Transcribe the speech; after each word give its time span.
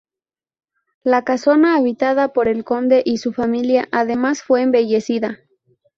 La 1.03 1.23
casona 1.23 1.75
habitada 1.77 2.33
por 2.33 2.47
el 2.47 2.63
Conde 2.63 3.03
y 3.05 3.17
su 3.19 3.33
familia, 3.33 3.87
además 3.91 4.41
fue 4.41 4.63
embellecida. 4.63 5.41